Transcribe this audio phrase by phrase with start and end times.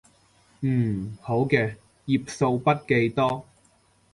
[0.63, 1.75] 嗯，好嘅，
[2.07, 3.45] 頁數筆記多